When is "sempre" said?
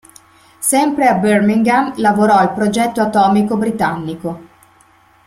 0.57-1.05